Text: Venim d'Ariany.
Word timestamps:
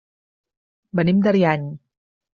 Venim 1.01 1.21
d'Ariany. 1.27 1.71